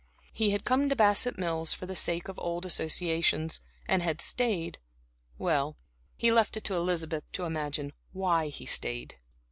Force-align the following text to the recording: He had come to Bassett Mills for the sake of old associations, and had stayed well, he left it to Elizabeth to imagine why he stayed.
He 0.33 0.49
had 0.49 0.63
come 0.63 0.89
to 0.89 0.95
Bassett 0.95 1.37
Mills 1.37 1.75
for 1.75 1.85
the 1.85 1.95
sake 1.95 2.27
of 2.27 2.39
old 2.39 2.65
associations, 2.65 3.61
and 3.87 4.01
had 4.01 4.19
stayed 4.19 4.79
well, 5.37 5.77
he 6.17 6.31
left 6.31 6.57
it 6.57 6.63
to 6.63 6.73
Elizabeth 6.75 7.31
to 7.33 7.43
imagine 7.45 7.93
why 8.11 8.47
he 8.47 8.65
stayed. 8.65 9.19